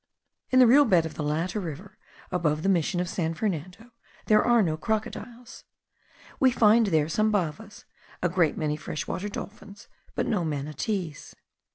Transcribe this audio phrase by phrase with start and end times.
[0.49, 1.99] In the real bed of the latter river,
[2.31, 3.91] above the mission of San Fernando,
[4.25, 5.63] there are no crocodiles:
[6.39, 7.85] we find there some bavas,
[8.23, 11.35] a great many fresh water dolphins, but no manatees.